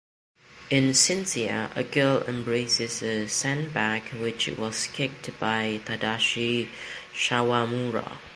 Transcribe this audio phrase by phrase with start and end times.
[0.71, 6.69] In Cynthia, a girl embraces a sandbag which was kicked by Tadashi
[7.13, 8.17] Sawamura.